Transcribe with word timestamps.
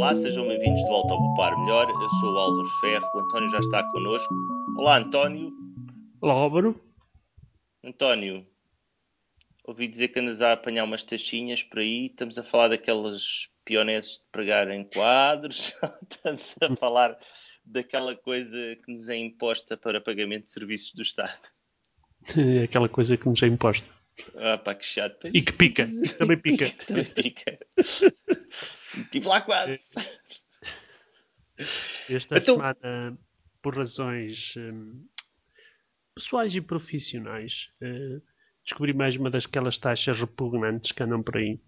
Olá, 0.00 0.14
sejam 0.14 0.48
bem-vindos 0.48 0.80
de 0.80 0.88
volta 0.88 1.12
ao 1.12 1.20
Bupar 1.20 1.60
Melhor. 1.60 1.86
Eu 1.90 2.08
sou 2.08 2.32
o 2.32 2.38
Álvaro 2.38 2.68
Ferro, 2.80 3.06
o 3.14 3.18
António 3.18 3.50
já 3.50 3.58
está 3.58 3.86
connosco. 3.90 4.34
Olá, 4.74 4.96
António. 4.96 5.52
Olá, 6.22 6.32
Álvaro. 6.32 6.80
António, 7.84 8.46
ouvi 9.62 9.86
dizer 9.86 10.08
que 10.08 10.18
andas 10.18 10.40
a 10.40 10.52
apanhar 10.52 10.84
umas 10.84 11.02
taxinhas 11.02 11.62
por 11.62 11.80
aí. 11.80 12.06
Estamos 12.06 12.38
a 12.38 12.42
falar 12.42 12.68
daquelas 12.68 13.50
pioneses 13.62 14.12
de 14.12 14.24
pregar 14.32 14.70
em 14.70 14.84
quadros. 14.84 15.76
Estamos 16.10 16.56
a 16.62 16.74
falar 16.76 17.18
daquela 17.62 18.16
coisa 18.16 18.56
que 18.82 18.90
nos 18.90 19.06
é 19.10 19.18
imposta 19.18 19.76
para 19.76 20.00
pagamento 20.00 20.44
de 20.44 20.52
serviços 20.52 20.94
do 20.94 21.02
Estado. 21.02 21.46
É 22.34 22.64
aquela 22.64 22.88
coisa 22.88 23.18
que 23.18 23.28
nos 23.28 23.42
é 23.42 23.48
imposta. 23.48 23.86
Ah, 24.34 24.56
pá, 24.56 24.74
que 24.74 24.86
chato. 24.86 25.28
E 25.28 25.42
que 25.42 25.52
pica, 25.52 25.84
também 26.18 26.38
pica. 26.38 26.64
também 26.86 27.04
pica. 27.04 27.58
Estive 28.96 29.28
lá 29.28 29.40
quase. 29.40 29.78
Esta 32.08 32.38
então... 32.38 32.56
semana, 32.56 33.18
por 33.60 33.76
razões 33.76 34.54
hum, 34.56 35.06
pessoais 36.14 36.54
e 36.54 36.60
profissionais, 36.60 37.70
uh, 37.82 38.22
descobri 38.64 38.92
mais 38.92 39.16
uma 39.16 39.30
daquelas 39.30 39.78
taxas 39.78 40.20
repugnantes 40.20 40.92
que 40.92 41.02
andam 41.02 41.22
por 41.22 41.36
aí. 41.36 41.60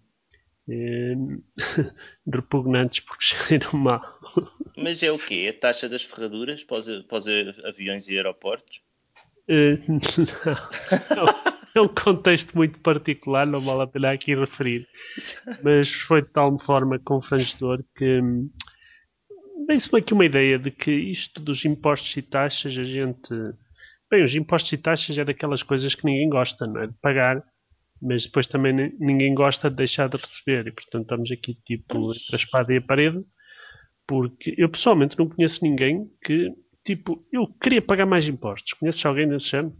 Uh, 0.67 1.43
repugnantes 2.31 3.01
porque 3.01 3.23
cheiram 3.47 3.73
mal. 3.73 4.01
Mas 4.77 5.03
é 5.03 5.11
o 5.11 5.19
quê? 5.19 5.53
A 5.55 5.59
taxa 5.59 5.87
das 5.87 6.03
ferraduras 6.03 6.63
para 6.63 6.77
os, 6.77 7.03
para 7.03 7.17
os 7.17 7.27
aviões 7.65 8.07
e 8.07 8.17
aeroportos? 8.17 8.81
Uh, 9.47 9.77
não. 11.15 11.52
É 11.75 11.81
um 11.81 11.87
contexto 11.87 12.55
muito 12.55 12.79
particular, 12.79 13.45
não 13.45 13.59
vale 13.59 13.83
a 13.83 13.87
pena 13.87 14.11
aqui 14.11 14.35
referir. 14.35 14.87
Mas 15.63 15.91
foi 15.91 16.21
de 16.21 16.29
tal 16.29 16.57
forma 16.59 16.99
confrangedor 16.99 17.83
que 17.95 18.21
vem-se 19.67 19.95
aqui 19.95 20.13
uma 20.13 20.25
ideia 20.25 20.59
de 20.59 20.71
que 20.71 20.91
isto 20.91 21.41
dos 21.41 21.63
impostos 21.65 22.15
e 22.17 22.21
taxas, 22.21 22.77
a 22.77 22.83
gente. 22.83 23.29
Bem, 24.09 24.23
os 24.23 24.35
impostos 24.35 24.71
e 24.73 24.77
taxas 24.77 25.17
é 25.17 25.23
daquelas 25.23 25.63
coisas 25.63 25.95
que 25.95 26.05
ninguém 26.05 26.29
gosta, 26.29 26.67
não 26.67 26.81
é? 26.81 26.87
De 26.87 26.93
pagar, 27.01 27.43
mas 28.01 28.25
depois 28.25 28.45
também 28.45 28.93
ninguém 28.99 29.33
gosta 29.33 29.69
de 29.69 29.75
deixar 29.75 30.07
de 30.09 30.17
receber. 30.17 30.67
E 30.67 30.71
portanto 30.71 31.03
estamos 31.03 31.31
aqui 31.31 31.55
tipo 31.65 32.11
entre 32.11 32.35
a 32.35 32.35
espada 32.35 32.73
e 32.73 32.77
a 32.77 32.81
parede, 32.81 33.23
porque 34.05 34.53
eu 34.57 34.69
pessoalmente 34.69 35.17
não 35.17 35.27
conheço 35.27 35.63
ninguém 35.63 36.09
que, 36.23 36.53
tipo, 36.85 37.25
eu 37.31 37.47
queria 37.47 37.81
pagar 37.81 38.05
mais 38.05 38.27
impostos. 38.27 38.73
Conheces 38.73 39.05
alguém 39.05 39.27
desse 39.27 39.49
género? 39.49 39.75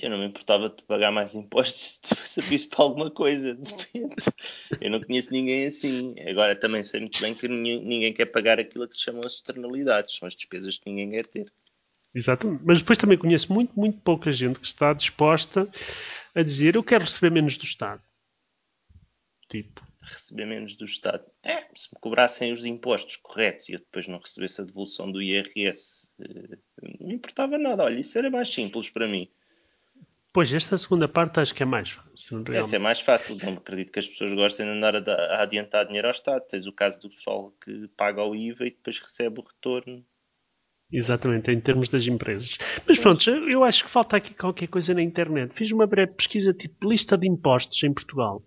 Eu 0.00 0.10
não 0.10 0.18
me 0.18 0.26
importava 0.26 0.68
de 0.68 0.82
pagar 0.82 1.12
mais 1.12 1.34
impostos 1.34 2.00
se 2.02 2.14
servisse 2.28 2.68
para 2.68 2.84
alguma 2.84 3.10
coisa, 3.10 3.54
depende. 3.54 4.16
Eu 4.80 4.90
não 4.90 5.00
conheço 5.00 5.32
ninguém 5.32 5.66
assim. 5.66 6.14
Agora 6.28 6.56
também 6.56 6.82
sei 6.82 7.00
muito 7.00 7.20
bem 7.20 7.34
que 7.34 7.46
ninguém 7.48 8.12
quer 8.12 8.30
pagar 8.30 8.58
aquilo 8.58 8.88
que 8.88 8.94
se 8.94 9.02
chamam 9.02 9.22
as 9.24 9.34
externalidades, 9.34 10.16
são 10.16 10.26
as 10.26 10.34
despesas 10.34 10.78
que 10.78 10.90
ninguém 10.90 11.10
quer 11.10 11.26
ter. 11.26 11.52
Exato, 12.14 12.60
mas 12.62 12.80
depois 12.80 12.98
também 12.98 13.16
conheço 13.16 13.52
muito, 13.52 13.72
muito 13.78 13.98
pouca 14.00 14.30
gente 14.30 14.60
que 14.60 14.66
está 14.66 14.92
disposta 14.92 15.66
a 16.34 16.42
dizer 16.42 16.74
eu 16.74 16.84
quero 16.84 17.04
receber 17.04 17.30
menos 17.30 17.56
do 17.56 17.64
Estado. 17.64 18.02
Tipo. 19.48 19.86
Receber 20.02 20.46
menos 20.46 20.76
do 20.76 20.84
Estado. 20.84 21.24
É, 21.42 21.68
se 21.74 21.94
me 21.94 22.00
cobrassem 22.00 22.52
os 22.52 22.64
impostos 22.64 23.16
corretos 23.16 23.68
e 23.68 23.72
eu 23.72 23.78
depois 23.78 24.08
não 24.08 24.18
recebesse 24.18 24.60
a 24.60 24.64
devolução 24.64 25.10
do 25.10 25.22
IRS, 25.22 26.10
eh, 26.20 26.58
não 26.82 27.08
me 27.08 27.14
importava 27.14 27.56
nada. 27.56 27.84
Olha, 27.84 28.00
isso 28.00 28.18
era 28.18 28.30
mais 28.30 28.48
simples 28.48 28.90
para 28.90 29.06
mim. 29.06 29.30
Pois, 30.32 30.52
esta 30.52 30.78
segunda 30.78 31.06
parte 31.06 31.40
acho 31.40 31.54
que 31.54 31.62
é 31.62 31.66
mais 31.66 31.90
fácil. 31.90 32.42
Essa 32.54 32.76
é 32.76 32.78
mais 32.78 33.00
fácil. 33.00 33.36
Não 33.42 33.52
acredito 33.54 33.92
que 33.92 33.98
as 33.98 34.08
pessoas 34.08 34.32
gostem 34.32 34.64
de 34.64 34.72
andar 34.72 34.96
a, 34.96 34.98
a, 34.98 35.42
adiantar 35.42 35.86
dinheiro 35.86 36.08
ao 36.08 36.12
Estado. 36.12 36.42
Tens 36.48 36.66
o 36.66 36.72
caso 36.72 36.98
do 37.00 37.10
pessoal 37.10 37.52
que 37.62 37.88
paga 37.96 38.24
o 38.24 38.34
IVA 38.34 38.66
e 38.66 38.70
depois 38.70 38.98
recebe 38.98 39.40
o 39.40 39.44
retorno. 39.44 40.02
Exatamente, 40.90 41.50
em 41.50 41.60
termos 41.60 41.90
das 41.90 42.06
empresas. 42.06 42.56
Mas 42.86 42.98
pronto, 42.98 43.28
eu 43.30 43.62
acho 43.62 43.84
que 43.84 43.90
falta 43.90 44.16
aqui 44.16 44.34
qualquer 44.34 44.68
coisa 44.68 44.94
na 44.94 45.02
internet. 45.02 45.54
Fiz 45.54 45.70
uma 45.70 45.86
breve 45.86 46.12
pesquisa 46.12 46.54
tipo 46.54 46.88
lista 46.88 47.16
de 47.16 47.28
impostos 47.28 47.82
em 47.82 47.92
Portugal. 47.92 48.42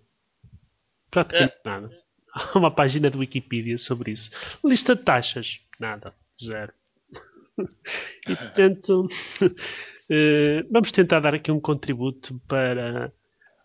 Praticamente 1.08 1.54
é. 1.64 1.68
nada. 1.68 1.90
Há 2.32 2.58
uma 2.58 2.70
página 2.70 3.10
do 3.10 3.18
Wikipedia 3.18 3.78
sobre 3.78 4.10
isso. 4.10 4.30
Lista 4.64 4.96
de 4.96 5.02
taxas. 5.02 5.60
Nada. 5.78 6.12
Zero. 6.40 6.72
e 8.28 8.34
portanto. 8.34 9.06
Eh, 10.08 10.64
vamos 10.70 10.92
tentar 10.92 11.20
dar 11.20 11.34
aqui 11.34 11.50
um 11.50 11.60
contributo 11.60 12.40
para 12.46 13.12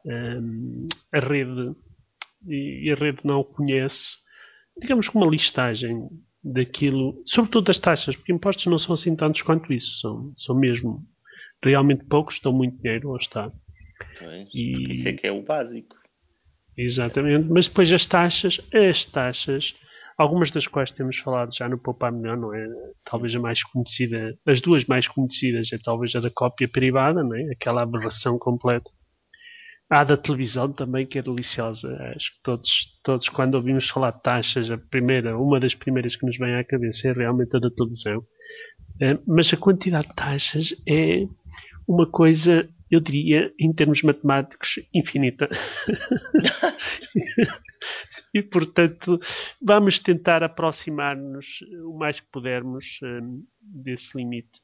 um, 0.06 0.12
ehm, 0.12 0.88
a 1.14 1.20
rede, 1.20 1.76
e, 2.48 2.92
a 2.92 2.96
rede 2.96 3.26
não 3.26 3.42
o 3.42 3.46
conhece, 3.46 4.18
digamos 4.80 5.08
que 5.08 5.16
uma 5.16 5.30
listagem 5.30 6.10
daquilo, 6.44 7.22
sobretudo 7.26 7.66
das 7.66 7.78
taxas, 7.78 8.16
porque 8.16 8.34
impostos 8.34 8.66
não 8.66 8.80
são 8.80 8.94
assim 8.94 9.16
tantos 9.16 9.44
quanto 9.44 9.72
isso, 9.72 10.00
são, 10.00 10.34
são 10.36 10.58
mesmo 10.58 11.06
realmente 11.64 12.04
poucos, 12.06 12.40
dão 12.40 12.52
muito 12.52 12.82
dinheiro 12.82 13.12
ao 13.12 13.18
Estado. 13.18 13.54
Pois, 14.18 14.50
e... 14.56 14.72
porque 14.72 14.92
isso 14.94 15.08
é 15.08 15.14
que 15.14 15.28
é 15.28 15.32
o 15.32 15.44
básico. 15.44 15.96
Exatamente, 16.76 17.48
mas 17.50 17.68
depois 17.68 17.92
as 17.94 18.06
taxas, 18.08 18.60
as 18.74 19.06
taxas 19.06 19.76
algumas 20.18 20.52
das 20.52 20.68
quais 20.68 20.92
temos 20.92 21.18
falado 21.18 21.54
já 21.54 21.68
no 21.68 21.78
Poupar 21.78 22.12
Melhor, 22.12 22.38
não 22.38 22.54
é? 22.54 22.68
Talvez 23.04 23.36
a 23.36 23.40
mais 23.40 23.64
conhecida, 23.64 24.38
as 24.46 24.60
duas 24.60 24.86
mais 24.86 25.08
conhecidas 25.08 25.72
é 25.74 25.78
talvez 25.78 26.16
a 26.16 26.20
da 26.20 26.30
cópia 26.30 26.68
privada, 26.68 27.24
não 27.24 27.36
é? 27.36 27.52
Aquela 27.52 27.84
aberração 27.84 28.38
completa. 28.38 28.90
Há 29.90 30.06
da 30.06 30.16
televisão 30.16 30.72
também, 30.72 31.06
que 31.06 31.20
é 31.20 31.22
deliciosa. 31.22 31.94
Acho 32.16 32.32
que 32.32 32.44
todos, 32.44 33.00
todos 33.04 33.28
quando 33.28 33.56
ouvimos 33.56 33.90
falar 33.90 34.12
de 34.12 34.22
taxas, 34.22 34.72
a 34.72 34.78
primeira, 34.78 35.38
uma 35.38 35.60
das 35.60 35.76
primeiras 35.76 36.16
que 36.16 36.26
nos 36.26 36.38
vem 36.38 36.56
à 36.56 36.64
cabeça 36.64 37.10
é 37.10 37.12
realmente 37.12 37.58
a 37.58 37.60
da 37.60 37.70
televisão. 37.70 38.24
Eh, 39.02 39.18
mas 39.28 39.52
a 39.54 39.58
quantidade 39.58 40.08
de 40.08 40.16
taxas 40.16 40.74
é 40.88 41.26
uma 41.86 42.10
coisa, 42.10 42.70
eu 42.90 43.02
diria, 43.02 43.52
em 43.60 43.74
termos 43.74 44.02
matemáticos, 44.02 44.80
infinita. 44.94 45.50
e, 48.34 48.42
portanto, 48.42 49.20
vamos 49.62 50.00
tentar 50.00 50.44
aproximar-nos 50.44 51.62
o 51.84 51.98
mais 51.98 52.20
que 52.20 52.28
pudermos 52.28 53.00
um, 53.04 53.46
desse 53.62 54.18
limite. 54.18 54.62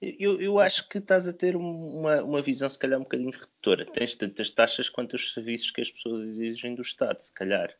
Eu, 0.00 0.40
eu, 0.40 0.58
acho 0.60 0.88
que 0.88 0.98
estás 0.98 1.26
a 1.26 1.32
ter 1.32 1.56
uma, 1.56 2.22
uma 2.22 2.42
visão, 2.42 2.68
se 2.68 2.78
calhar, 2.78 2.98
um 2.98 3.02
bocadinho 3.02 3.30
redutora. 3.30 3.84
Tens 3.84 4.14
tantas 4.14 4.50
taxas 4.50 4.88
quanto 4.88 5.14
os 5.14 5.32
serviços 5.32 5.72
que 5.72 5.80
as 5.80 5.90
pessoas 5.90 6.28
exigem 6.28 6.74
do 6.74 6.82
Estado, 6.82 7.18
se 7.18 7.34
calhar. 7.34 7.74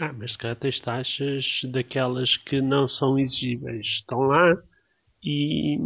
Ah, 0.00 0.12
mas 0.12 0.32
se 0.32 0.38
calhar 0.38 0.56
tens 0.56 0.80
taxas 0.80 1.60
daquelas 1.64 2.36
que 2.38 2.60
não 2.62 2.88
são 2.88 3.18
exigíveis. 3.18 3.86
Estão 3.86 4.20
lá 4.20 4.56
e, 5.22 5.76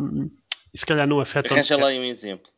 e 0.73 0.79
se 0.79 0.87
calhar 0.87 1.07
não 1.07 1.19
afetam. 1.19 1.53
Arranja 1.53 1.77
lá 1.77 1.89
um 1.89 2.05
exemplo 2.05 2.51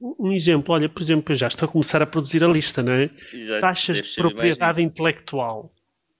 um 0.00 0.32
exemplo, 0.32 0.74
olha, 0.74 0.88
por 0.88 1.02
exemplo, 1.02 1.32
eu 1.32 1.36
já 1.36 1.48
estou 1.48 1.68
a 1.68 1.72
começar 1.72 2.02
a 2.02 2.06
produzir 2.06 2.44
a 2.44 2.48
lista, 2.48 2.82
não 2.82 2.92
é? 2.92 3.10
Exato, 3.32 3.60
Taxas 3.60 3.96
de 4.02 4.14
propriedade 4.14 4.82
intelectual. 4.82 5.74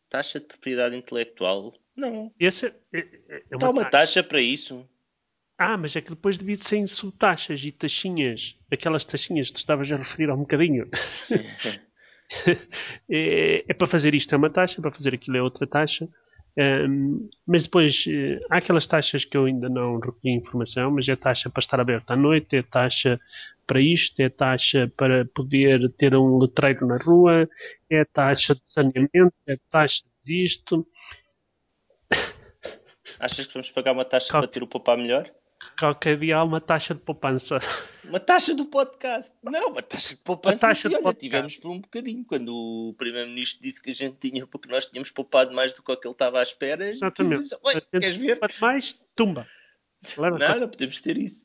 Taxa 0.09 0.41
de 0.41 0.47
propriedade 0.47 0.97
intelectual? 0.97 1.75
Não. 1.97 2.33
Esse 2.39 2.67
é, 2.67 2.75
é, 2.93 2.99
é 2.99 3.57
uma, 3.57 3.57
Está 3.57 3.71
uma 3.71 3.85
taxa. 3.85 3.91
taxa 3.91 4.23
para 4.23 4.41
isso. 4.41 4.89
Ah, 5.59 5.77
mas 5.77 5.97
é 5.97 6.01
que 6.01 6.11
depois 6.11 6.39
devia 6.39 6.57
de 6.57 6.65
ser 6.65 6.87
subtaxas 6.87 7.63
e 7.65 7.73
taxinhas. 7.73 8.57
Aquelas 8.71 9.05
taxinhas 9.05 9.49
que 9.49 9.55
tu 9.55 9.59
estavas 9.59 9.91
a 9.91 9.97
referir 9.97 10.31
há 10.31 10.35
um 10.35 10.39
bocadinho. 10.39 10.89
é, 13.11 13.65
é, 13.69 13.75
para 13.75 13.87
fazer 13.87 14.15
isto 14.15 14.33
é 14.33 14.39
uma 14.39 14.51
taxa, 14.51 14.81
para 14.81 14.93
fazer 14.93 15.15
aquilo 15.15 15.37
é 15.37 15.43
outra 15.43 15.67
taxa. 15.67 16.09
Um, 16.57 17.29
mas 17.47 17.65
depois 17.65 18.05
uh, 18.07 18.39
há 18.51 18.57
aquelas 18.57 18.87
taxas 18.87 19.25
que 19.25 19.37
eu 19.37 19.45
ainda 19.45 19.69
não 19.69 20.01
recolhi 20.01 20.35
informação, 20.35 20.91
mas 20.91 21.09
é 21.09 21.15
taxa 21.15 21.49
para 21.49 21.61
estar 21.61 21.81
aberto 21.81 22.11
à 22.11 22.17
noite, 22.17 22.57
é 22.57 22.63
taxa 22.63 23.21
para 23.67 23.81
isto, 23.81 24.21
é 24.21 24.29
taxa 24.29 24.91
para 24.97 25.25
poder 25.27 25.89
ter 25.93 26.17
um 26.17 26.39
letreiro 26.39 26.87
na 26.87 26.97
rua, 26.97 27.49
é 27.89 28.05
taxa 28.05 28.55
de 28.55 28.63
saneamento, 28.65 29.35
é 29.47 29.57
taxa 29.71 30.03
disto. 30.25 30.87
Achas 33.21 33.47
que 33.47 33.55
vamos 33.55 33.71
pagar 33.71 33.93
uma 33.93 34.05
taxa 34.05 34.31
Qual... 34.31 34.43
para 34.43 34.51
ter 34.51 34.63
o 34.63 34.67
poupar 34.67 34.97
melhor? 34.97 35.31
qualquer 35.79 36.19
dia 36.19 36.37
há 36.37 36.45
uma 36.45 36.61
taxa 36.61 36.95
de 36.95 37.01
poupança. 37.01 37.61
Uma 38.09 38.21
taxa 38.21 38.55
do 38.55 38.65
podcast. 38.65 39.35
Não, 39.43 39.71
uma 39.71 39.83
taxa 39.83 40.15
de 40.15 40.21
poupança. 40.23 40.69
Taxa 40.69 40.89
sim, 40.89 40.97
olha, 40.97 41.15
tivemos 41.15 41.57
por 41.57 41.71
um 41.71 41.81
bocadinho. 41.81 42.25
Quando 42.25 42.49
o 42.55 42.95
Primeiro-Ministro 42.95 43.63
disse 43.63 43.83
que 43.83 43.91
a 43.91 43.95
gente 43.95 44.17
tinha, 44.17 44.47
porque 44.47 44.69
nós 44.69 44.87
tínhamos 44.87 45.11
poupado 45.11 45.55
mais 45.55 45.75
do 45.75 45.83
que 45.83 45.91
ele 45.91 45.99
estava 46.07 46.41
à 46.41 46.43
espera. 46.43 46.89
Exatamente. 46.89 47.55
Oi, 47.63 47.81
queres 47.93 48.17
ver? 48.17 48.39
mais, 48.61 49.05
tumba. 49.15 49.47
Leva 50.17 50.39
não, 50.39 50.61
não 50.61 50.69
podemos 50.69 51.01
ter 51.01 51.19
isso. 51.19 51.45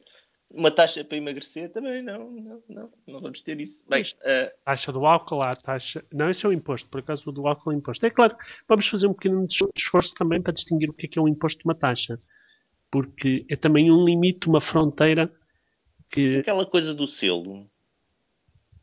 Uma 0.54 0.70
taxa 0.70 1.04
para 1.04 1.18
emagrecer 1.18 1.72
também, 1.72 2.04
não, 2.04 2.30
não, 2.30 2.64
não, 2.70 2.94
não 3.08 3.22
vamos 3.22 3.42
ter 3.42 3.60
isso. 3.60 3.84
Bem, 3.90 4.04
uh... 4.04 4.52
taxa 4.64 4.92
do 4.92 5.04
álcool, 5.06 5.42
a 5.42 5.56
taxa. 5.56 6.06
Não, 6.14 6.30
esse 6.30 6.46
é 6.46 6.50
o 6.50 6.54
imposto, 6.54 6.88
por 6.90 7.00
acaso 7.00 7.28
o 7.30 7.34
do 7.34 7.48
álcool 7.48 7.72
é 7.72 7.76
imposto. 7.76 8.06
É 8.06 8.12
claro, 8.12 8.38
vamos 8.70 8.88
fazer 8.88 9.08
um 9.08 9.14
pequeno 9.14 9.48
esforço 9.76 10.14
também 10.14 10.40
para 10.40 10.54
distinguir 10.54 10.90
o 10.92 10.94
que 10.94 11.08
é, 11.08 11.10
que 11.10 11.18
é 11.18 11.22
um 11.22 11.28
imposto 11.28 11.60
de 11.60 11.66
uma 11.66 11.76
taxa 11.76 12.20
porque 12.94 13.44
é 13.50 13.56
também 13.56 13.92
um 13.92 14.06
limite, 14.06 14.48
uma 14.48 14.62
fronteira 14.62 15.34
que. 16.14 16.38
Aquela 16.38 16.66
coisa 16.66 16.94
do 16.94 17.08
selo. 17.08 17.68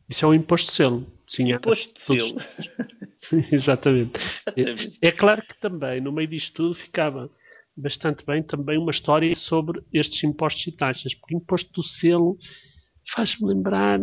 Isso 0.08 0.24
é 0.24 0.28
o 0.28 0.34
imposto 0.34 0.72
de 0.72 0.76
selo. 0.76 1.06
Sim, 1.24 1.52
imposto 1.52 1.94
de 1.94 2.00
selo. 2.00 2.36
Exatamente. 3.52 4.18
Exatamente. 4.18 4.98
É, 5.00 5.08
é 5.08 5.12
claro 5.12 5.40
que 5.40 5.54
também, 5.60 6.00
no 6.00 6.10
meio 6.10 6.26
disto 6.26 6.54
tudo, 6.54 6.74
ficava 6.74 7.30
bastante 7.76 8.26
bem 8.26 8.42
também 8.42 8.76
uma 8.76 8.90
história 8.90 9.32
sobre 9.36 9.80
estes 9.92 10.24
impostos 10.24 10.66
e 10.66 10.72
taxas, 10.72 11.14
porque 11.14 11.36
o 11.36 11.38
imposto 11.38 11.72
do 11.72 11.82
selo 11.82 12.36
faz-me 13.08 13.46
lembrar, 13.46 14.00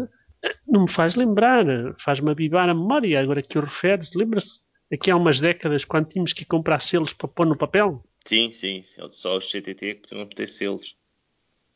não 0.66 0.84
me 0.84 0.90
faz 0.90 1.16
lembrar, 1.16 1.66
faz-me 2.00 2.32
avivar 2.32 2.70
a 2.70 2.74
memória, 2.74 3.20
agora 3.20 3.42
que 3.42 3.60
o 3.60 3.62
referes, 3.62 4.14
lembra-se, 4.16 4.62
aqui 4.92 5.12
há 5.12 5.16
umas 5.18 5.42
décadas, 5.42 5.84
quando 5.84 6.08
tínhamos 6.08 6.32
que 6.32 6.46
comprar 6.46 6.80
selos 6.80 7.12
para 7.12 7.28
pôr 7.28 7.46
no 7.46 7.58
papel? 7.58 8.02
Sim, 8.26 8.50
sim, 8.50 8.82
só 9.12 9.38
os 9.38 9.52
CTT 9.52 9.96
que 9.96 10.10
podiam 10.10 10.28
ter 10.28 10.48
selos. 10.48 10.96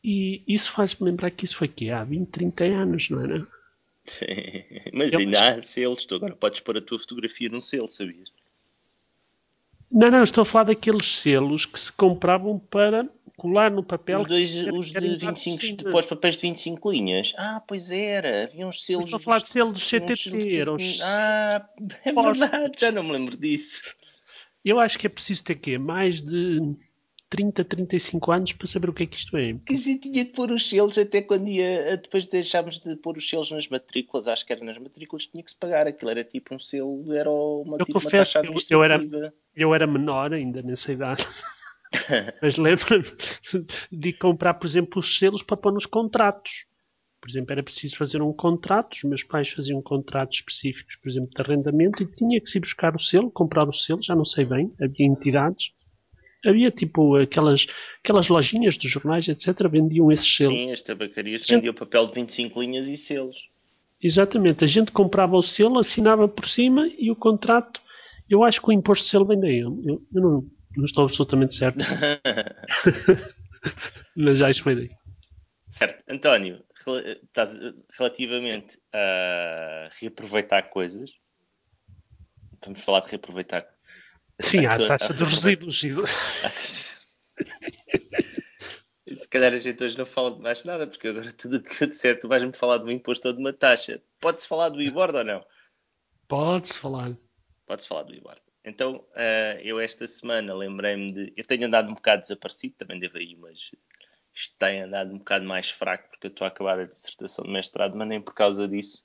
E 0.02 0.42
isso 0.48 0.70
faz-me 0.72 1.06
lembrar 1.06 1.30
que 1.30 1.44
isso 1.44 1.56
foi 1.56 1.68
que 1.68 1.90
há 1.90 2.02
20, 2.02 2.28
30 2.28 2.64
anos, 2.64 3.08
não 3.08 3.22
era? 3.22 3.46
Sim, 4.04 4.26
mas 4.92 5.12
Eu 5.12 5.20
ainda 5.20 5.40
acho... 5.40 5.58
há 5.58 5.60
selos, 5.60 6.04
tu 6.04 6.16
agora 6.16 6.34
podes 6.34 6.60
pôr 6.60 6.76
a 6.76 6.80
tua 6.80 6.98
fotografia 6.98 7.48
num 7.48 7.60
selo, 7.60 7.86
sabias? 7.86 8.32
Não, 9.90 10.10
não, 10.10 10.22
estou 10.22 10.42
a 10.42 10.44
falar 10.44 10.64
daqueles 10.64 11.06
selos 11.18 11.66
que 11.66 11.78
se 11.78 11.92
compravam 11.92 12.58
para 12.58 13.08
colar 13.36 13.70
no 13.70 13.82
papel. 13.82 14.20
Os, 14.20 14.26
dois, 14.26 14.68
os 14.68 14.92
de 14.92 15.16
25, 15.16 15.84
depois 15.84 16.06
papéis 16.06 16.36
de 16.36 16.42
25 16.42 16.90
linhas. 16.90 17.34
Ah, 17.36 17.62
pois 17.66 17.90
era, 17.90 18.44
havia 18.44 18.66
uns 18.66 18.84
selos. 18.84 19.04
Estou 19.04 19.18
a 19.18 19.20
falar 19.20 19.38
de 19.40 19.50
selos 19.50 19.88
CTT. 19.88 20.58
Eram 20.58 20.76
os... 20.76 21.00
Ah, 21.02 21.68
é 22.04 22.12
verdade, 22.12 22.72
já 22.78 22.90
não 22.90 23.02
me 23.02 23.12
lembro 23.12 23.36
disso. 23.36 23.92
Eu 24.64 24.80
acho 24.80 24.98
que 24.98 25.06
é 25.06 25.10
preciso 25.10 25.44
ter 25.44 25.56
quê? 25.56 25.76
Mais 25.76 26.22
de 26.22 26.74
30, 27.32 27.64
35 27.64 28.30
anos 28.30 28.52
para 28.52 28.66
saber 28.66 28.90
o 28.90 28.92
que 28.92 29.04
é 29.04 29.06
que 29.06 29.16
isto 29.16 29.34
é. 29.38 29.54
Que 29.64 29.78
gente 29.78 30.10
tinha 30.10 30.22
que 30.22 30.32
pôr 30.32 30.52
os 30.52 30.68
selos 30.68 30.98
até 30.98 31.22
quando 31.22 31.48
ia, 31.48 31.96
depois 31.96 32.28
deixámos 32.28 32.78
de 32.78 32.94
pôr 32.94 33.16
os 33.16 33.26
selos 33.26 33.50
nas 33.50 33.66
matrículas, 33.68 34.28
acho 34.28 34.44
que 34.44 34.52
era 34.52 34.62
nas 34.62 34.76
matrículas, 34.76 35.26
tinha 35.26 35.42
que 35.42 35.50
se 35.50 35.56
pagar. 35.56 35.86
Aquilo 35.86 36.10
era 36.10 36.22
tipo 36.22 36.54
um 36.54 36.58
selo, 36.58 37.10
era 37.14 37.30
uma, 37.30 37.78
eu 37.78 37.86
tipo 37.86 37.98
confesso 37.98 38.38
uma 38.38 38.52
taxa 38.52 38.66
eu, 38.68 38.78
eu, 38.80 38.84
era, 38.84 39.34
eu 39.56 39.74
era 39.74 39.86
menor 39.86 40.34
ainda 40.34 40.60
nessa 40.60 40.92
idade. 40.92 41.26
Mas 42.42 42.58
lembro-me 42.58 43.02
de 43.90 44.12
comprar, 44.12 44.52
por 44.52 44.66
exemplo, 44.66 44.98
os 44.98 45.18
selos 45.18 45.42
para 45.42 45.56
pôr 45.56 45.72
nos 45.72 45.86
contratos. 45.86 46.66
Por 47.18 47.30
exemplo, 47.30 47.52
era 47.52 47.62
preciso 47.62 47.96
fazer 47.96 48.20
um 48.20 48.32
contrato, 48.32 48.92
os 48.92 49.04
meus 49.04 49.22
pais 49.22 49.48
faziam 49.48 49.80
contratos 49.80 50.40
específicos, 50.40 50.96
por 50.96 51.08
exemplo, 51.08 51.30
de 51.30 51.40
arrendamento, 51.40 52.02
e 52.02 52.06
tinha 52.06 52.38
que 52.38 52.48
se 52.48 52.60
buscar 52.60 52.94
o 52.94 52.98
selo, 52.98 53.30
comprar 53.30 53.66
o 53.66 53.72
selo, 53.72 54.02
já 54.02 54.14
não 54.14 54.24
sei 54.24 54.44
bem, 54.44 54.70
havia 54.78 55.06
entidades 55.06 55.72
havia 56.44 56.70
tipo 56.70 57.16
aquelas, 57.16 57.66
aquelas 58.02 58.28
lojinhas 58.28 58.76
dos 58.76 58.90
jornais, 58.90 59.28
etc., 59.28 59.68
vendiam 59.68 60.10
esses 60.10 60.34
selos. 60.34 60.54
Sim, 60.54 60.72
as 60.72 60.82
tabacarias 60.82 61.42
gente... 61.42 61.54
vendiam 61.56 61.74
papel 61.74 62.06
de 62.06 62.14
25 62.14 62.60
linhas 62.60 62.88
e 62.88 62.96
selos. 62.96 63.48
Exatamente, 64.02 64.64
a 64.64 64.66
gente 64.66 64.90
comprava 64.90 65.36
o 65.36 65.42
selo, 65.42 65.78
assinava 65.78 66.26
por 66.26 66.46
cima 66.48 66.90
e 66.98 67.10
o 67.10 67.16
contrato, 67.16 67.80
eu 68.28 68.42
acho 68.42 68.60
que 68.60 68.68
o 68.68 68.72
imposto 68.72 69.04
de 69.04 69.10
selo 69.10 69.26
vem 69.26 69.38
daí. 69.38 69.58
Eu, 69.58 69.78
eu 70.12 70.20
não, 70.20 70.46
não, 70.76 70.84
estou 70.84 71.04
absolutamente 71.04 71.54
certo. 71.54 71.78
Mas 74.16 74.38
já 74.38 74.50
isso 74.50 74.62
foi 74.62 74.74
daí. 74.74 74.88
Certo, 75.68 76.04
António, 76.06 76.62
relativamente 77.98 78.78
a 78.92 79.88
reaproveitar 79.98 80.68
coisas, 80.68 81.12
vamos 82.62 82.82
falar 82.82 83.00
de 83.00 83.10
reaproveitar 83.12 83.66
Sim, 84.42 84.66
há 84.66 84.74
a 84.74 84.88
taxa 84.88 85.14
dos 85.14 85.32
resíduos. 85.32 85.80
Se 89.14 89.28
calhar 89.28 89.52
a 89.52 89.56
gente 89.56 89.82
hoje 89.82 89.98
não 89.98 90.06
fala 90.06 90.30
de 90.32 90.40
mais 90.40 90.64
nada, 90.64 90.86
porque 90.86 91.08
agora 91.08 91.32
tudo 91.32 91.58
o 91.58 91.62
que 91.62 91.84
eu 91.84 91.88
disser, 91.88 92.18
tu 92.18 92.28
vais-me 92.28 92.52
falar 92.52 92.78
de 92.78 92.84
um 92.84 92.90
imposto 92.90 93.28
ou 93.28 93.34
de 93.34 93.40
uma 93.40 93.52
taxa. 93.52 94.02
Pode-se 94.20 94.48
falar 94.48 94.70
do 94.70 94.80
IBORD 94.80 95.18
ou 95.18 95.24
não? 95.24 95.44
Pode-se 96.26 96.78
falar. 96.78 97.16
Pode-se 97.66 97.88
falar 97.88 98.04
do 98.04 98.14
IBORD. 98.14 98.40
Então, 98.64 98.96
uh, 98.96 99.60
eu 99.60 99.80
esta 99.80 100.06
semana 100.06 100.54
lembrei-me 100.54 101.12
de. 101.12 101.32
Eu 101.36 101.44
tenho 101.44 101.66
andado 101.66 101.90
um 101.90 101.94
bocado 101.94 102.22
desaparecido, 102.22 102.76
também 102.76 102.98
devo 102.98 103.18
ir, 103.18 103.36
mas 103.36 103.72
isto 104.32 104.54
tem 104.58 104.82
andado 104.82 105.12
um 105.12 105.18
bocado 105.18 105.44
mais 105.44 105.70
fraco, 105.70 106.08
porque 106.10 106.28
eu 106.28 106.30
estou 106.30 106.44
a 106.44 106.48
acabar 106.48 106.78
a 106.78 106.86
dissertação 106.86 107.44
de 107.44 107.50
mestrado, 107.50 107.96
mas 107.96 108.08
nem 108.08 108.20
por 108.20 108.34
causa 108.34 108.66
disso 108.68 109.04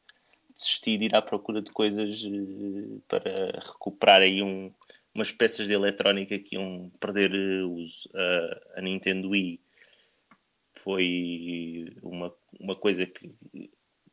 desisti 0.54 0.98
de 0.98 1.06
ir 1.06 1.16
à 1.16 1.22
procura 1.22 1.62
de 1.62 1.72
coisas 1.72 2.24
uh, 2.24 3.02
para 3.08 3.60
recuperar 3.60 4.22
aí 4.22 4.42
um, 4.42 4.74
umas 5.18 5.32
peças 5.32 5.68
de 5.68 5.74
eletrónica 5.74 6.38
que 6.38 6.56
iam 6.56 6.92
perder 7.00 7.34
eh, 7.34 7.64
uso. 7.64 8.08
Uh, 8.10 8.78
a 8.80 8.82
Nintendo 8.82 9.30
Wii 9.30 9.60
foi 10.72 11.92
uma, 12.04 12.34
uma 12.60 12.76
coisa 12.76 13.06
que 13.08 13.36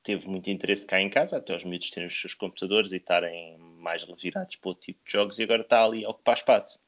teve 0.02 0.26
muito 0.26 0.48
interesse 0.48 0.86
cá 0.86 1.00
em 1.00 1.10
casa, 1.10 1.36
até 1.36 1.54
os 1.54 1.64
miúdos 1.64 1.90
terem 1.90 2.06
os 2.06 2.18
seus 2.18 2.32
computadores 2.32 2.92
e 2.92 2.96
estarem 2.96 3.58
mais 3.58 4.04
revirados 4.04 4.56
para 4.56 4.70
o 4.70 4.74
tipo 4.74 5.04
de 5.04 5.12
jogos, 5.12 5.38
e 5.38 5.42
agora 5.42 5.62
está 5.62 5.84
ali 5.84 6.04
a 6.06 6.08
ocupar 6.08 6.36
espaço. 6.36 6.80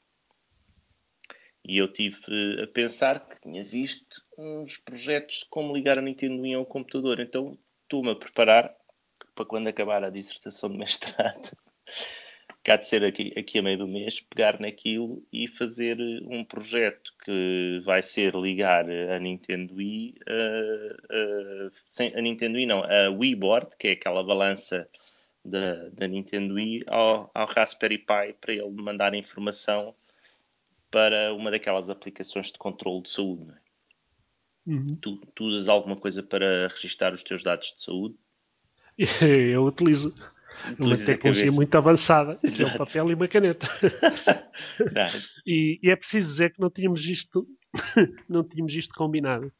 E 1.62 1.76
eu 1.76 1.86
tive 1.92 2.18
eh, 2.28 2.62
a 2.62 2.66
pensar 2.66 3.28
que 3.28 3.38
tinha 3.40 3.62
visto 3.62 4.22
uns 4.38 4.78
projetos 4.78 5.40
de 5.40 5.46
como 5.50 5.74
ligar 5.74 5.98
a 5.98 6.02
Nintendo 6.02 6.40
Wii 6.40 6.54
ao 6.54 6.64
computador, 6.64 7.20
então 7.20 7.58
estou-me 7.82 8.12
a 8.12 8.16
preparar 8.16 8.74
para 9.34 9.44
quando 9.44 9.68
acabar 9.68 10.02
a 10.02 10.10
dissertação 10.10 10.70
de 10.70 10.78
mestrado 10.78 11.50
que 12.66 12.72
há 12.72 12.76
de 12.76 12.88
ser 12.88 13.04
aqui, 13.04 13.32
aqui 13.38 13.60
a 13.60 13.62
meio 13.62 13.78
do 13.78 13.86
mês, 13.86 14.18
pegar 14.18 14.58
naquilo 14.58 15.24
e 15.32 15.46
fazer 15.46 15.96
um 16.28 16.44
projeto 16.44 17.14
que 17.24 17.80
vai 17.84 18.02
ser 18.02 18.34
ligar 18.34 18.90
a 18.90 19.20
Nintendo 19.20 19.76
Wii, 19.76 20.16
uh, 20.28 21.68
uh, 21.68 21.70
sem, 21.72 22.12
a 22.16 22.20
Nintendo 22.20 22.56
Wii 22.56 22.66
não, 22.66 22.82
a 22.82 23.08
Wii 23.08 23.36
Board, 23.36 23.76
que 23.78 23.86
é 23.86 23.92
aquela 23.92 24.24
balança 24.24 24.88
da, 25.44 25.90
da 25.90 26.08
Nintendo 26.08 26.54
Wii, 26.54 26.82
ao, 26.88 27.30
ao 27.32 27.46
Raspberry 27.46 27.98
Pi 27.98 28.34
para 28.40 28.52
ele 28.52 28.82
mandar 28.82 29.14
informação 29.14 29.94
para 30.90 31.32
uma 31.34 31.52
daquelas 31.52 31.88
aplicações 31.88 32.50
de 32.50 32.58
controle 32.58 33.02
de 33.02 33.10
saúde. 33.10 33.48
É? 33.48 34.70
Uhum. 34.72 34.96
Tu, 35.00 35.16
tu 35.36 35.44
usas 35.44 35.68
alguma 35.68 35.94
coisa 35.94 36.20
para 36.20 36.66
registrar 36.66 37.12
os 37.12 37.22
teus 37.22 37.44
dados 37.44 37.72
de 37.72 37.80
saúde? 37.80 38.16
Eu 39.22 39.64
utilizo 39.64 40.12
uma 40.78 40.96
tecnologia 40.96 41.52
muito 41.52 41.74
avançada, 41.76 42.36
que 42.36 42.62
é 42.62 42.66
um 42.66 42.76
papel 42.76 43.10
e 43.10 43.14
uma 43.14 43.28
caneta. 43.28 43.68
e, 45.46 45.78
e, 45.82 45.90
é 45.90 45.96
preciso 45.96 46.28
dizer 46.28 46.52
que 46.52 46.60
não 46.60 46.70
tínhamos 46.70 47.04
isto, 47.06 47.46
não 48.28 48.42
tínhamos 48.42 48.74
isto 48.74 48.94
combinado. 48.94 49.52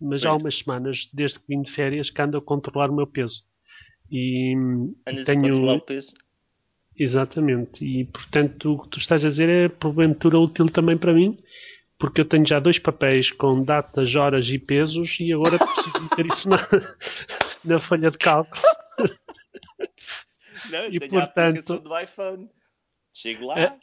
Mas 0.00 0.24
há 0.24 0.34
umas 0.34 0.58
semanas, 0.58 1.10
desde 1.12 1.38
que 1.38 1.46
vim 1.48 1.60
de 1.60 1.70
férias, 1.70 2.08
que 2.08 2.22
ando 2.22 2.38
a 2.38 2.42
controlar 2.42 2.90
o 2.90 2.96
meu 2.96 3.06
peso. 3.06 3.44
E 4.10 4.54
Andas 5.06 5.26
tenho... 5.26 5.46
a 5.46 5.48
controlar 5.48 5.74
o 5.74 5.80
peso? 5.80 6.14
Exatamente. 7.00 7.84
E 7.84 8.04
portanto 8.04 8.74
o 8.74 8.82
que 8.82 8.88
tu 8.88 8.98
estás 8.98 9.24
a 9.24 9.28
dizer 9.28 9.48
é 9.48 9.68
porventura 9.68 10.38
útil 10.38 10.66
também 10.66 10.98
para 10.98 11.14
mim, 11.14 11.38
porque 11.98 12.20
eu 12.20 12.24
tenho 12.24 12.46
já 12.46 12.60
dois 12.60 12.78
papéis 12.78 13.30
com 13.30 13.62
datas, 13.62 14.14
horas 14.14 14.48
e 14.50 14.58
pesos 14.58 15.18
e 15.20 15.32
agora 15.32 15.58
preciso 15.58 16.02
meter 16.02 16.26
isso 16.26 16.48
na, 16.48 16.58
na 17.64 17.78
folha 17.78 18.10
de 18.10 18.18
cálculo. 18.18 18.62
Não, 20.70 20.86
e 20.86 20.98
tenho 20.98 21.10
portanto... 21.10 21.38
a 21.38 21.48
aplicação 21.48 21.78
do 21.78 21.98
iPhone. 21.98 22.50
Chego 23.12 23.46
lá, 23.46 23.60
é... 23.60 23.78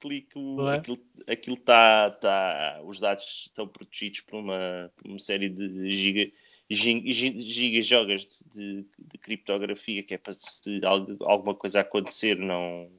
clico, 0.00 0.56
é? 0.68 1.32
aquilo 1.32 1.56
está. 1.56 2.10
Tá, 2.10 2.80
os 2.84 2.98
dados 2.98 3.44
estão 3.46 3.68
protegidos 3.68 4.20
por 4.22 4.40
uma, 4.40 4.92
por 4.96 5.08
uma 5.08 5.18
série 5.18 5.48
de 5.48 5.92
giga, 5.92 6.32
giga, 6.68 7.80
jogas 7.80 8.26
de, 8.50 8.82
de, 8.82 8.86
de, 8.98 9.18
criptografia 9.18 10.02
que 10.02 10.14
é 10.14 10.18
para 10.18 10.32
se 10.32 10.80
alguma 11.20 11.54
coisa 11.54 11.80
acontecer, 11.80 12.36
não. 12.36 12.90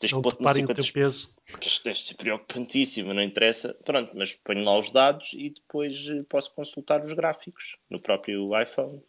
Tens 0.00 0.12
não 0.12 0.22
que 0.22 0.36
pôr 0.36 0.42
não 0.42 0.74
teu 0.74 0.92
peso. 0.92 1.36
Deve 1.84 1.98
ser 1.98 2.14
preocupantíssimo, 2.14 3.12
não 3.12 3.22
interessa. 3.22 3.74
Pronto, 3.84 4.12
mas 4.16 4.34
ponho 4.34 4.64
lá 4.64 4.78
os 4.78 4.90
dados 4.90 5.32
e 5.32 5.50
depois 5.50 6.08
eh, 6.08 6.22
posso 6.28 6.54
consultar 6.54 7.00
os 7.00 7.12
gráficos 7.12 7.76
no 7.90 8.00
próprio 8.00 8.50
iPhone. 8.60 9.02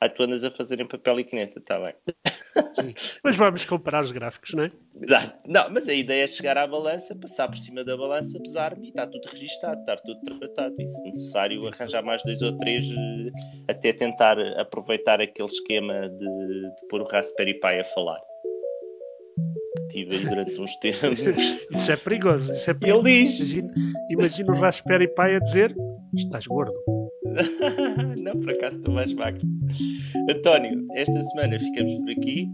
Aí 0.00 0.10
tu 0.10 0.22
andas 0.24 0.44
a 0.44 0.50
fazer 0.50 0.78
em 0.80 0.86
papel 0.86 1.20
e 1.20 1.24
caneta, 1.24 1.58
está 1.58 1.78
bem. 1.78 1.94
Sim. 2.74 2.94
Mas 3.24 3.36
vamos 3.36 3.64
comparar 3.64 4.02
os 4.02 4.12
gráficos, 4.12 4.52
não 4.52 4.64
é? 4.64 4.70
Exato. 5.00 5.38
Não, 5.46 5.70
mas 5.70 5.88
a 5.88 5.94
ideia 5.94 6.24
é 6.24 6.26
chegar 6.26 6.56
à 6.56 6.66
balança, 6.66 7.14
passar 7.14 7.48
por 7.48 7.56
cima 7.56 7.84
da 7.84 7.96
balança, 7.96 8.40
pesar-me 8.40 8.86
e 8.86 8.88
está 8.88 9.06
tudo 9.06 9.26
registado, 9.26 9.80
está 9.80 9.96
tudo 9.96 10.20
tratado. 10.38 10.74
E 10.78 10.86
se 10.86 11.04
necessário 11.04 11.66
arranjar 11.66 12.02
mais 12.02 12.22
dois 12.22 12.40
ou 12.40 12.56
três, 12.56 12.84
eh, 12.84 13.70
até 13.70 13.92
tentar 13.92 14.38
aproveitar 14.58 15.20
aquele 15.20 15.48
esquema 15.48 16.08
de, 16.08 16.18
de 16.18 16.86
pôr 16.88 17.02
o 17.02 17.04
Raspberry 17.04 17.60
Pi 17.60 17.80
a 17.80 17.84
falar. 17.84 18.20
Tive 19.90 20.18
durante 20.26 20.60
uns 20.60 20.76
tempos. 20.76 21.20
Isso 21.70 21.92
é 21.92 21.96
perigoso. 21.96 22.52
Isso 22.52 22.70
é 22.70 22.74
perigoso. 22.74 23.06
Ele 23.06 23.24
diz. 23.24 23.38
Imagina, 23.38 23.74
imagina 24.10 24.52
o 24.52 24.56
Raspberry 24.56 25.08
Pi 25.08 25.36
a 25.36 25.38
dizer: 25.38 25.76
Estás 26.14 26.46
gordo. 26.46 26.95
não, 28.22 28.40
por 28.40 28.50
acaso 28.50 28.76
estou 28.76 28.94
mais 28.94 29.12
magro. 29.12 29.42
António, 30.30 30.86
esta 30.94 31.20
semana 31.22 31.58
ficamos 31.58 31.94
por 31.94 32.10
aqui. 32.10 32.48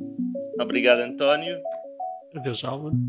Obrigado, 0.60 1.00
António. 1.00 1.58
Adeus, 2.36 2.64
Alvin. 2.64 3.08